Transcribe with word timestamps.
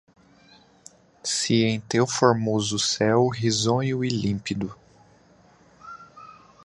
Se 1.23 1.63
em 1.63 1.79
teu 1.79 2.07
formoso 2.07 2.79
céu, 2.79 3.27
risonho 3.27 4.03
e 4.03 4.09
límpido 4.09 4.75